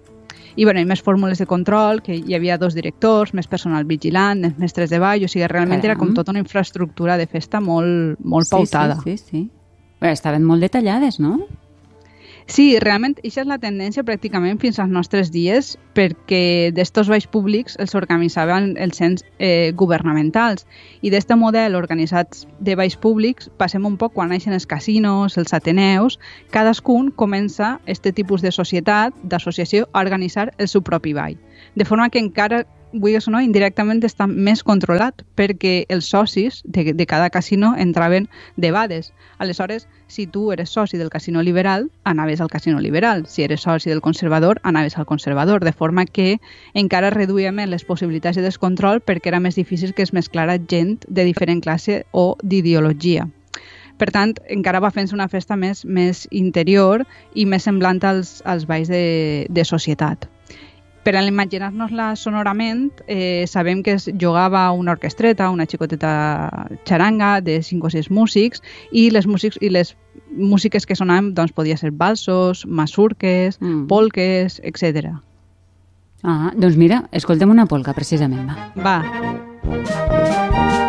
I 0.56 0.66
bueno, 0.66 0.82
hi 0.82 0.88
més 0.88 1.02
fórmules 1.04 1.40
de 1.40 1.48
control, 1.48 2.02
que 2.04 2.18
hi 2.18 2.36
havia 2.36 2.58
dos 2.60 2.76
directors, 2.76 3.32
més 3.34 3.48
personal 3.48 3.86
vigilant, 3.88 4.42
més 4.44 4.58
mestres 4.60 4.92
de 4.92 5.00
ball, 5.00 5.24
o 5.24 5.30
sigui, 5.32 5.48
realment 5.48 5.80
Caram. 5.80 5.92
era 5.94 6.00
com 6.00 6.14
tota 6.18 6.34
una 6.36 6.44
infraestructura 6.44 7.16
de 7.18 7.28
festa 7.32 7.62
molt, 7.64 8.20
molt 8.20 8.50
sí, 8.50 8.56
pautada. 8.58 9.00
Sí, 9.06 9.16
sí, 9.18 9.26
sí. 9.30 9.44
Bé, 10.02 10.12
estaven 10.12 10.44
molt 10.44 10.64
detallades, 10.66 11.20
no? 11.22 11.38
Sí, 12.48 12.80
realment, 12.80 13.16
això 13.24 13.44
és 13.44 13.50
la 13.50 13.60
tendència 13.62 14.04
pràcticament 14.04 14.60
fins 14.62 14.80
als 14.82 14.92
nostres 14.92 15.30
dies 15.32 15.76
perquè 15.96 16.72
d'estos 16.76 17.10
baix 17.12 17.28
públics 17.30 17.78
els 17.84 17.94
organitzaven 17.96 18.74
els 18.82 18.98
cens 18.98 19.24
eh, 19.38 19.72
governamentals 19.78 20.66
i 21.02 21.12
d'este 21.14 21.38
model 21.38 21.78
organitzats 21.78 22.48
de 22.60 22.76
baix 22.76 22.98
públics 22.98 23.50
passem 23.62 23.86
un 23.86 23.98
poc 24.02 24.16
quan 24.18 24.32
naixen 24.34 24.58
els 24.58 24.66
casinos, 24.66 25.38
els 25.38 25.54
ateneus, 25.54 26.20
cadascun 26.52 27.12
comença 27.12 27.78
este 27.86 28.12
tipus 28.12 28.42
de 28.42 28.52
societat, 28.52 29.16
d'associació, 29.24 29.88
a 29.94 30.02
organitzar 30.02 30.52
el 30.58 30.68
seu 30.68 30.82
propi 30.82 31.14
ball. 31.14 31.38
De 31.76 31.86
forma 31.86 32.10
que 32.10 32.20
encara 32.20 32.66
vulguis 32.94 33.28
o 33.28 33.32
no, 33.32 33.42
indirectament 33.42 34.02
està 34.06 34.28
més 34.28 34.64
controlat 34.68 35.24
perquè 35.40 35.86
els 35.90 36.10
socis 36.12 36.62
de, 36.66 36.94
de 36.94 37.06
cada 37.08 37.30
casino 37.30 37.74
entraven 37.78 38.28
de 38.58 38.72
bades. 38.72 39.12
Aleshores, 39.38 39.88
si 40.08 40.28
tu 40.28 40.52
eres 40.52 40.70
soci 40.70 40.98
del 40.98 41.10
casino 41.10 41.42
liberal, 41.42 41.90
anaves 42.04 42.42
al 42.42 42.50
casino 42.50 42.80
liberal. 42.80 43.26
Si 43.28 43.44
eres 43.44 43.62
soci 43.62 43.90
del 43.90 44.02
conservador, 44.02 44.60
anaves 44.64 44.98
al 44.98 45.06
conservador. 45.06 45.64
De 45.64 45.74
forma 45.74 46.06
que 46.06 46.40
encara 46.74 47.10
reduïa 47.10 47.52
més 47.52 47.70
les 47.70 47.86
possibilitats 47.86 48.38
de 48.38 48.46
descontrol 48.46 49.02
perquè 49.02 49.32
era 49.32 49.40
més 49.40 49.56
difícil 49.56 49.94
que 49.94 50.04
es 50.04 50.14
mesclara 50.14 50.60
gent 50.60 51.00
de 51.08 51.26
diferent 51.26 51.62
classe 51.64 52.06
o 52.12 52.36
d'ideologia. 52.44 53.30
Per 54.02 54.10
tant, 54.10 54.34
encara 54.50 54.80
va 54.82 54.90
fent 54.90 55.12
una 55.14 55.28
festa 55.30 55.56
més, 55.56 55.84
més 55.86 56.26
interior 56.32 57.06
i 57.38 57.46
més 57.46 57.68
semblant 57.68 58.02
als, 58.10 58.40
als 58.50 58.66
balls 58.66 58.90
de, 58.90 59.46
de 59.50 59.66
societat. 59.68 60.26
Per 61.04 61.16
a 61.18 61.24
imaginar-nos-la 61.26 62.16
sonorament, 62.16 62.92
eh, 63.08 63.46
sabem 63.48 63.82
que 63.82 63.94
es 63.98 64.06
jugava 64.22 64.72
una 64.72 64.92
orquestreta, 64.92 65.50
una 65.50 65.66
xicoteta 65.66 66.68
xaranga 66.86 67.42
de 67.42 67.64
5 67.64 67.88
o 67.88 67.90
6 67.90 68.12
músics 68.12 68.62
i 68.92 69.10
les, 69.10 69.26
músics, 69.26 69.58
i 69.62 69.70
les 69.70 69.96
músiques 70.30 70.86
que 70.86 70.96
sonaven 70.96 71.34
doncs, 71.34 71.54
podia 71.58 71.78
ser 71.78 71.92
balsos, 71.92 72.66
masurques, 72.68 73.58
mm. 73.60 73.88
polques, 73.88 74.62
etc. 74.64 75.18
Ah, 76.22 76.52
doncs 76.54 76.78
mira, 76.78 77.08
escoltem 77.12 77.50
una 77.50 77.66
polca, 77.66 77.98
precisament. 77.98 78.46
Va. 78.78 79.02
Va. 79.02 80.81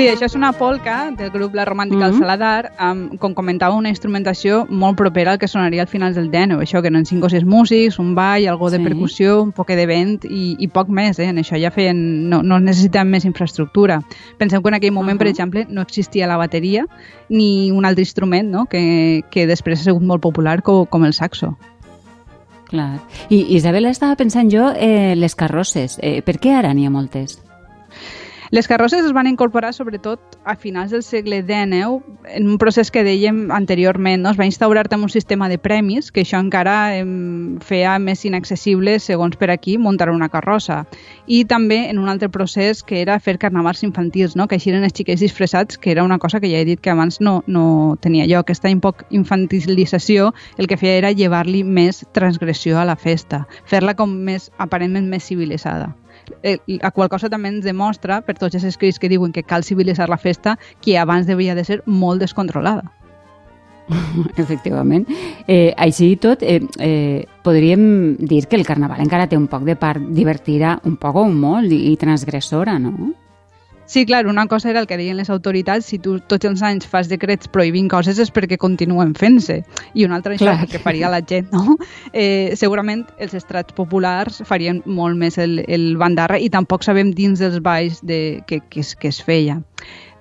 Sí, 0.00 0.06
això 0.08 0.24
és 0.30 0.34
una 0.34 0.54
polca 0.56 1.10
del 1.12 1.28
grup 1.28 1.52
La 1.52 1.66
Romàntica 1.68 2.06
mm 2.06 2.12
-hmm. 2.14 2.18
Saladar, 2.20 2.72
amb, 2.78 3.18
com 3.20 3.34
comentava, 3.34 3.74
una 3.74 3.90
instrumentació 3.90 4.66
molt 4.70 4.96
propera 4.96 5.32
al 5.32 5.38
que 5.38 5.46
sonaria 5.46 5.82
al 5.82 5.88
final 5.88 6.14
del 6.14 6.30
Deno. 6.30 6.58
Això, 6.62 6.80
que 6.80 6.88
eren 6.88 7.04
cinc 7.04 7.24
o 7.24 7.28
sis 7.28 7.44
músics, 7.44 7.98
un 7.98 8.14
ball, 8.14 8.48
algo 8.48 8.70
de 8.70 8.78
sí. 8.78 8.82
percussió, 8.82 9.42
un 9.42 9.52
poc 9.52 9.68
de 9.68 9.84
vent 9.84 10.24
i, 10.24 10.56
i 10.58 10.68
poc 10.68 10.88
més. 10.88 11.18
Eh? 11.18 11.28
En 11.28 11.36
això 11.36 11.60
ja 11.60 11.70
feien... 11.70 12.30
No, 12.30 12.42
no 12.42 12.58
necessitem 12.58 13.08
més 13.08 13.26
infraestructura. 13.26 14.00
Pensem 14.38 14.62
que 14.62 14.68
en 14.68 14.74
aquell 14.74 14.92
moment, 14.92 15.16
uh 15.16 15.16
-huh. 15.16 15.18
per 15.18 15.28
exemple, 15.28 15.66
no 15.68 15.82
existia 15.82 16.26
la 16.26 16.38
bateria 16.38 16.86
ni 17.28 17.70
un 17.70 17.84
altre 17.84 18.00
instrument 18.00 18.48
no? 18.50 18.64
que, 18.64 19.22
que 19.30 19.46
després 19.46 19.80
ha 19.80 19.84
sigut 19.84 20.02
molt 20.02 20.22
popular 20.22 20.62
com, 20.62 20.86
com 20.86 21.04
el 21.04 21.12
saxo. 21.12 21.58
Clar. 22.68 23.00
I 23.28 23.56
Isabel 23.56 23.84
estava 23.84 24.16
pensant 24.16 24.50
jo 24.50 24.72
eh, 24.74 25.14
les 25.14 25.34
carrosses. 25.34 25.98
Eh, 26.00 26.22
per 26.22 26.38
què 26.38 26.54
ara 26.54 26.72
n'hi 26.72 26.86
ha 26.86 26.90
moltes? 26.90 27.49
Les 28.52 28.66
carrosses 28.66 29.04
es 29.04 29.12
van 29.12 29.28
incorporar 29.28 29.70
sobretot 29.72 30.18
a 30.42 30.56
finals 30.56 30.90
del 30.90 31.04
segle 31.04 31.36
XIX 31.46 32.00
en 32.34 32.48
un 32.50 32.56
procés 32.58 32.88
que 32.90 33.04
dèiem 33.06 33.52
anteriorment. 33.54 34.24
No? 34.24 34.32
Es 34.32 34.40
va 34.40 34.48
instaurar 34.48 34.88
també 34.90 35.06
un 35.06 35.12
sistema 35.14 35.46
de 35.48 35.58
premis 35.62 36.08
que 36.10 36.24
això 36.24 36.40
encara 36.42 36.96
em, 36.98 37.60
feia 37.62 37.92
més 38.02 38.24
inaccessible, 38.26 38.96
segons 38.98 39.38
per 39.38 39.52
aquí, 39.54 39.76
muntar 39.78 40.10
una 40.10 40.28
carrossa. 40.34 40.80
I 41.30 41.44
també 41.46 41.78
en 41.92 42.02
un 42.02 42.10
altre 42.10 42.26
procés 42.26 42.82
que 42.82 42.98
era 43.04 43.20
fer 43.22 43.36
carnavals 43.38 43.84
infantils, 43.86 44.34
no? 44.34 44.48
que 44.50 44.58
eixiren 44.58 44.82
els 44.82 44.98
xiquets 44.98 45.22
disfressats, 45.22 45.78
que 45.78 45.94
era 45.94 46.02
una 46.02 46.18
cosa 46.18 46.42
que 46.42 46.50
ja 46.50 46.58
he 46.58 46.66
dit 46.66 46.82
que 46.82 46.90
abans 46.90 47.20
no, 47.20 47.44
no 47.46 47.96
tenia 48.02 48.26
lloc. 48.26 48.50
Aquesta 48.50 48.74
infantilització 48.74 50.32
el 50.58 50.66
que 50.66 50.80
feia 50.80 50.98
era 50.98 51.14
llevar-li 51.14 51.62
més 51.62 52.02
transgressió 52.18 52.82
a 52.82 52.84
la 52.84 52.98
festa, 52.98 53.44
fer-la 53.62 53.94
com 53.94 54.10
més 54.10 54.50
aparentment 54.58 55.06
més 55.06 55.30
civilitzada 55.30 55.94
eh, 56.42 56.58
a 56.82 56.90
qual 56.90 57.08
cosa 57.08 57.30
també 57.30 57.50
ens 57.52 57.64
demostra, 57.64 58.20
per 58.22 58.36
tots 58.38 58.54
els 58.54 58.64
escrits 58.64 58.98
que 58.98 59.10
diuen 59.10 59.32
que 59.32 59.44
cal 59.44 59.64
civilitzar 59.64 60.08
la 60.08 60.18
festa, 60.18 60.58
que 60.80 60.98
abans 60.98 61.26
devia 61.26 61.54
de 61.54 61.64
ser 61.64 61.82
molt 61.86 62.20
descontrolada. 62.20 62.90
Efectivament. 64.36 65.06
Eh, 65.46 65.72
així 65.76 66.12
i 66.14 66.18
tot, 66.20 66.42
eh, 66.42 66.60
eh, 66.78 67.26
podríem 67.42 68.16
dir 68.18 68.44
que 68.46 68.58
el 68.58 68.66
carnaval 68.66 69.02
encara 69.02 69.28
té 69.28 69.38
un 69.38 69.48
poc 69.50 69.66
de 69.66 69.76
part 69.76 70.02
divertida, 70.14 70.78
un 70.84 70.96
poc 71.00 71.16
o 71.16 71.26
molt, 71.28 71.72
i, 71.72 71.90
i 71.92 71.96
transgressora, 72.00 72.78
no? 72.78 73.12
Sí, 73.90 74.06
clar, 74.06 74.28
una 74.28 74.46
cosa 74.46 74.70
era 74.70 74.78
el 74.78 74.86
que 74.86 74.96
deien 74.96 75.16
les 75.18 75.32
autoritats, 75.34 75.88
si 75.90 75.96
tu 75.98 76.12
tots 76.30 76.46
els 76.46 76.60
anys 76.62 76.86
fas 76.86 77.08
decrets 77.10 77.48
prohibint 77.50 77.88
coses 77.90 78.20
és 78.22 78.28
perquè 78.30 78.54
continuen 78.62 79.16
fent-se. 79.18 79.56
I 79.98 80.04
una 80.06 80.20
altra 80.20 80.36
clar. 80.38 80.52
això 80.60 80.68
que 80.70 80.78
faria 80.78 81.10
la 81.10 81.18
gent, 81.26 81.50
no? 81.50 81.74
Eh, 82.12 82.54
segurament 82.54 83.02
els 83.18 83.34
estrats 83.34 83.74
populars 83.74 84.40
farien 84.46 84.78
molt 84.86 85.18
més 85.18 85.38
el, 85.42 85.64
el 85.66 85.96
bandarra 85.98 86.38
i 86.38 86.48
tampoc 86.54 86.86
sabem 86.86 87.10
dins 87.18 87.42
dels 87.42 87.58
balls 87.66 87.98
de, 88.06 88.44
que, 88.46 88.60
que, 88.70 88.86
es, 88.86 88.94
que 88.94 89.10
es 89.10 89.18
feia. 89.26 89.58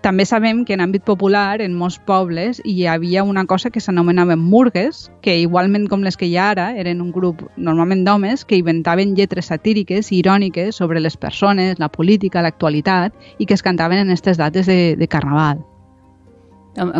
També 0.01 0.23
sabem 0.23 0.61
que 0.63 0.73
en 0.77 0.79
àmbit 0.79 1.03
popular, 1.03 1.59
en 1.59 1.73
molts 1.75 1.97
pobles, 2.07 2.61
hi 2.63 2.85
havia 2.87 3.25
una 3.27 3.43
cosa 3.45 3.69
que 3.69 3.81
s'anomenaven 3.83 4.39
murgues, 4.39 5.09
que 5.21 5.35
igualment 5.41 5.89
com 5.91 6.05
les 6.07 6.15
que 6.15 6.29
hi 6.29 6.37
ha 6.39 6.45
ara, 6.53 6.69
eren 6.79 7.01
un 7.03 7.09
grup 7.11 7.41
normalment 7.57 8.05
d'homes 8.07 8.45
que 8.47 8.55
inventaven 8.55 9.11
lletres 9.17 9.51
satíriques 9.51 10.13
i 10.13 10.21
iròniques 10.21 10.79
sobre 10.79 11.03
les 11.03 11.17
persones, 11.17 11.81
la 11.83 11.91
política, 11.91 12.41
l'actualitat, 12.41 13.11
i 13.39 13.45
que 13.45 13.57
es 13.57 13.65
cantaven 13.65 13.99
en 13.99 14.13
aquestes 14.13 14.39
dates 14.39 14.71
de, 14.71 14.95
de 14.95 15.07
carnaval. 15.11 15.65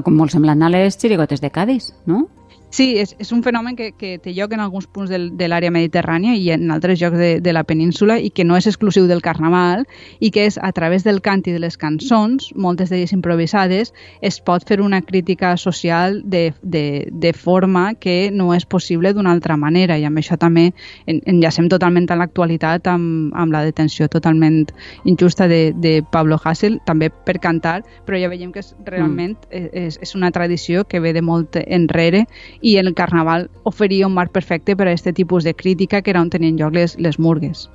Com 0.03 0.20
molt 0.20 0.36
semblant 0.36 0.60
a 0.60 0.74
les 0.74 1.00
xirigotes 1.00 1.39
de 1.39 1.53
Cádiz, 1.56 1.94
no? 2.06 2.25
Sí, 2.69 2.99
és, 3.01 3.15
és 3.17 3.31
un 3.33 3.41
fenomen 3.41 3.73
que, 3.75 3.89
que 3.97 4.19
té 4.21 4.29
lloc 4.38 4.51
en 4.53 4.61
alguns 4.61 4.85
punts 4.93 5.09
del, 5.09 5.31
de 5.38 5.47
l'àrea 5.49 5.73
mediterrània 5.73 6.35
i 6.38 6.51
en 6.53 6.69
altres 6.69 6.99
llocs 7.01 7.17
de, 7.17 7.29
de 7.41 7.53
la 7.53 7.63
península 7.65 8.19
i 8.21 8.29
que 8.29 8.45
no 8.45 8.57
és 8.59 8.67
exclusiu 8.69 9.07
del 9.09 9.23
carnaval 9.25 9.88
i 10.21 10.29
que 10.29 10.45
és 10.45 10.59
a 10.61 10.69
través 10.77 11.03
del 11.03 11.17
cant 11.25 11.41
i 11.49 11.55
de 11.55 11.61
les 11.63 11.79
cançons, 11.81 12.51
moltes 12.53 12.91
d'elles 12.93 13.13
improvisades, 13.15 13.93
es 14.21 14.38
pot 14.45 14.67
fer 14.69 14.79
una 14.85 15.01
crítica 15.01 15.55
social 15.57 16.21
de, 16.29 16.53
de, 16.61 17.07
de 17.09 17.31
forma 17.33 17.95
que 17.95 18.29
no 18.29 18.51
és 18.53 18.67
possible 18.69 19.15
d'una 19.17 19.33
altra 19.33 19.57
manera 19.57 19.97
i 19.97 20.05
amb 20.05 20.21
això 20.21 20.38
també 20.38 20.67
en, 21.07 21.23
enllacem 21.25 21.71
totalment 21.73 22.05
a 22.13 22.19
l'actualitat 22.21 22.85
amb, 22.93 23.33
amb 23.33 23.55
la 23.55 23.63
detenció 23.65 24.05
totalment 24.13 24.61
injusta 25.09 25.49
de, 25.49 25.73
de 25.73 26.03
Pablo 26.11 26.38
Hassel, 26.43 26.77
també 26.85 27.09
per 27.09 27.39
cantar, 27.41 27.79
però 28.05 28.21
ja 28.21 28.29
veiem 28.29 28.53
que 28.53 28.61
és, 28.61 28.75
realment 28.85 29.33
mm. 29.49 29.73
és, 29.88 29.97
és 30.05 30.15
una 30.15 30.29
tradició 30.29 30.85
que 30.85 31.01
ve 31.01 31.17
de 31.17 31.25
molt 31.25 31.57
enrere 31.65 32.27
i 32.62 32.78
el 32.78 32.94
Carnaval 32.94 33.50
oferia 33.63 34.08
un 34.08 34.13
marc 34.13 34.32
perfecte 34.32 34.75
per 34.75 34.88
a 34.88 34.92
aquest 34.94 35.16
tipus 35.16 35.44
de 35.44 35.56
crítica 35.56 36.01
que 36.01 36.12
era 36.12 36.22
on 36.22 36.30
tenien 36.30 36.58
lloc 36.58 36.74
les, 36.74 36.98
les 37.00 37.20
murgues. 37.20 37.70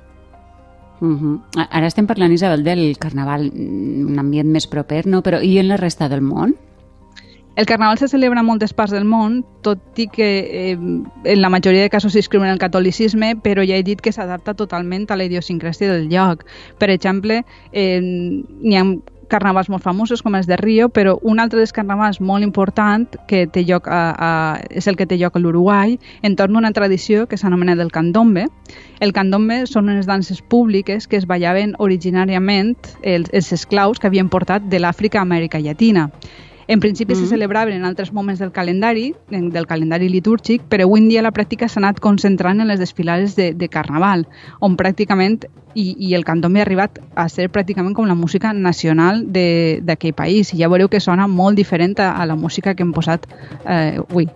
Uh 1.01 1.17
-huh. 1.19 1.41
Ara 1.69 1.87
estem 1.87 2.07
parlant, 2.07 2.31
Isabel, 2.31 2.63
del 2.63 2.97
Carnaval, 2.97 3.51
un 3.53 4.17
ambient 4.19 4.47
més 4.47 4.67
proper, 4.67 5.05
no? 5.05 5.21
Però 5.21 5.41
i 5.41 5.57
en 5.57 5.67
la 5.67 5.77
resta 5.77 6.07
del 6.09 6.21
món? 6.21 6.55
El 7.55 7.65
Carnaval 7.65 7.97
se 7.97 8.09
celebra 8.09 8.41
en 8.41 8.45
moltes 8.45 8.73
parts 8.73 8.91
del 8.91 9.05
món, 9.05 9.45
tot 9.61 9.79
i 9.95 10.07
que 10.07 10.71
eh, 10.73 10.77
en 11.23 11.41
la 11.41 11.49
majoria 11.49 11.81
de 11.83 11.89
casos 11.89 12.11
s'inscriu 12.11 12.43
en 12.43 12.49
el 12.49 12.59
catolicisme, 12.59 13.37
però 13.37 13.63
ja 13.63 13.77
he 13.77 13.83
dit 13.83 14.01
que 14.01 14.11
s'adapta 14.11 14.53
totalment 14.53 15.07
a 15.09 15.15
la 15.15 15.23
idiosincràsia 15.23 15.93
del 15.93 16.09
lloc. 16.09 16.43
Per 16.79 16.89
exemple, 16.89 17.45
eh, 17.71 18.01
n'hi 18.01 18.75
ha 18.75 18.83
carnavals 19.31 19.69
molt 19.69 19.83
famosos 19.83 20.21
com 20.23 20.35
els 20.37 20.47
de 20.47 20.57
Rio, 20.59 20.89
però 20.89 21.15
un 21.23 21.39
altre 21.39 21.59
dels 21.59 21.73
carnavals 21.75 22.21
molt 22.21 22.45
important 22.45 23.07
que 23.29 23.45
té 23.47 23.65
lloc 23.67 23.87
a, 23.87 24.01
a, 24.13 24.31
és 24.69 24.87
el 24.87 24.97
que 24.99 25.07
té 25.09 25.17
lloc 25.19 25.35
a 25.35 25.43
l'Uruguai, 25.43 25.97
entorn 26.23 26.55
d'una 26.55 26.73
tradició 26.75 27.25
que 27.27 27.37
s'anomena 27.37 27.75
del 27.75 27.91
candombe. 27.91 28.47
El 28.99 29.13
candombe 29.13 29.63
són 29.69 29.89
unes 29.89 30.07
danses 30.09 30.41
públiques 30.41 31.07
que 31.07 31.17
es 31.19 31.27
ballaven 31.27 31.75
originàriament 31.79 32.75
els, 33.03 33.29
els 33.33 33.53
esclaus 33.53 33.99
que 33.99 34.07
havien 34.07 34.29
portat 34.29 34.69
de 34.69 34.81
l'Àfrica 34.81 35.19
a 35.21 35.27
Amèrica 35.27 35.59
Llatina. 35.59 36.09
En 36.67 36.79
principi 36.79 37.13
mm 37.13 37.17
-hmm. 37.17 37.19
se 37.21 37.27
celebraven 37.27 37.75
en 37.75 37.85
altres 37.85 38.11
moments 38.11 38.39
del 38.39 38.51
calendari, 38.51 39.15
del 39.29 39.67
calendari 39.67 40.09
litúrgic, 40.09 40.61
però 40.69 40.83
avui 40.83 40.99
en 41.01 41.09
dia 41.09 41.21
la 41.21 41.31
pràctica 41.31 41.67
s'ha 41.67 41.79
anat 41.79 41.99
concentrant 41.99 42.59
en 42.59 42.67
les 42.67 42.79
desfilades 42.79 43.35
de, 43.35 43.53
de 43.53 43.67
carnaval, 43.69 44.27
on 44.59 44.75
pràcticament, 44.75 45.45
i, 45.75 45.95
i 45.99 46.15
el 46.15 46.23
candombe 46.23 46.59
ha 46.59 46.63
arribat 46.63 46.99
a 47.15 47.27
ser 47.29 47.49
pràcticament 47.51 47.93
com 47.93 48.07
la 48.07 48.15
música 48.15 48.53
nacional 48.53 49.25
d'aquell 49.31 50.13
país, 50.13 50.53
i 50.53 50.57
ja 50.57 50.69
veureu 50.71 50.89
que 50.89 50.99
sona 50.99 51.27
molt 51.27 51.55
diferent 51.55 51.99
a, 51.99 52.13
a 52.15 52.25
la 52.25 52.35
música 52.35 52.73
que 52.73 52.83
hem 52.83 52.93
posat 52.93 53.27
eh, 53.67 53.99
avui. 53.99 54.29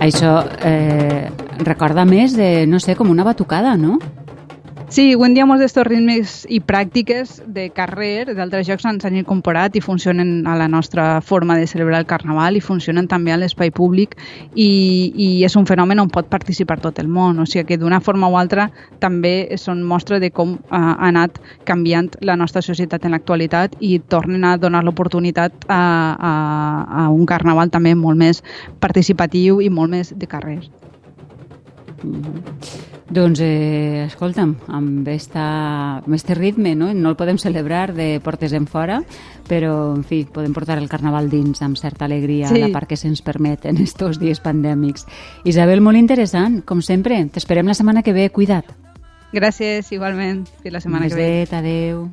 Això 0.00 0.38
eh, 0.64 1.28
recorda 1.60 2.06
més 2.08 2.32
de, 2.32 2.64
no 2.66 2.80
sé, 2.80 2.96
com 2.96 3.10
una 3.12 3.26
batucada, 3.26 3.76
no? 3.76 3.98
Sí, 4.90 5.12
avui 5.14 5.28
en 5.28 5.34
dia 5.36 5.44
molts 5.46 5.60
d'aquests 5.62 5.86
ritmes 5.86 6.30
i 6.50 6.56
pràctiques 6.66 7.36
de 7.54 7.68
carrer 7.70 8.32
d'altres 8.34 8.64
jocs 8.66 8.88
ens 8.90 9.04
han 9.06 9.14
incorporat 9.20 9.76
i 9.78 9.82
funcionen 9.84 10.48
a 10.50 10.56
la 10.58 10.66
nostra 10.66 11.20
forma 11.22 11.54
de 11.54 11.68
celebrar 11.70 12.00
el 12.02 12.08
carnaval 12.10 12.58
i 12.58 12.62
funcionen 12.64 13.06
també 13.06 13.30
a 13.30 13.36
l'espai 13.38 13.70
públic 13.70 14.16
i, 14.56 14.66
i 15.14 15.28
és 15.46 15.54
un 15.54 15.68
fenomen 15.70 16.02
on 16.02 16.10
pot 16.10 16.26
participar 16.26 16.80
tot 16.82 16.98
el 16.98 17.06
món, 17.06 17.38
o 17.38 17.46
sigui 17.46 17.68
que 17.68 17.78
d'una 17.78 18.02
forma 18.02 18.26
o 18.26 18.34
altra 18.34 18.66
també 18.98 19.54
són 19.62 19.86
mostra 19.86 20.18
de 20.18 20.32
com 20.34 20.58
ha 20.74 20.96
anat 21.06 21.38
canviant 21.70 22.10
la 22.26 22.34
nostra 22.34 22.58
societat 22.58 23.06
en 23.06 23.14
l'actualitat 23.14 23.78
i 23.78 24.00
tornen 24.10 24.42
a 24.42 24.56
donar 24.58 24.82
l'oportunitat 24.82 25.70
a, 25.70 25.80
a, 26.18 26.34
a 27.06 27.08
un 27.14 27.30
carnaval 27.30 27.70
també 27.70 27.94
molt 27.94 28.18
més 28.18 28.42
participatiu 28.82 29.62
i 29.62 29.70
molt 29.70 29.94
més 29.94 30.16
de 30.18 30.26
carrer. 30.26 30.64
Mm 32.02 32.22
-hmm. 32.26 32.79
Doncs, 33.10 33.40
eh, 33.42 34.04
escolta'm, 34.06 34.52
amb 34.70 35.08
esta, 35.10 35.98
amb 35.98 36.14
este 36.14 36.36
ritme, 36.38 36.76
no? 36.78 36.92
no 36.94 37.10
el 37.10 37.16
podem 37.18 37.40
celebrar 37.42 37.90
de 37.92 38.20
portes 38.22 38.54
en 38.54 38.68
fora, 38.70 39.00
però, 39.50 39.96
en 39.96 40.04
fi, 40.06 40.22
podem 40.30 40.54
portar 40.54 40.78
el 40.78 40.86
carnaval 40.88 41.26
dins 41.32 41.58
amb 41.66 41.74
certa 41.80 42.06
alegria 42.06 42.46
sí. 42.46 42.60
a 42.60 42.68
la 42.68 42.70
part 42.72 42.86
que 42.86 42.98
se'ns 43.00 43.24
permet 43.26 43.66
en 43.66 43.82
estos 43.82 44.22
dies 44.22 44.38
pandèmics. 44.38 45.08
Isabel, 45.42 45.82
molt 45.82 45.98
interessant, 45.98 46.60
com 46.62 46.86
sempre. 46.86 47.18
T'esperem 47.34 47.66
la 47.66 47.74
setmana 47.74 48.06
que 48.06 48.14
ve. 48.14 48.30
Cuida't. 48.30 48.70
Gràcies, 49.34 49.90
igualment. 49.90 50.46
Fins 50.62 50.78
la 50.78 50.86
setmana 50.86 51.10
que 51.10 51.18
ve. 51.18 51.46
Adéu. 51.50 52.06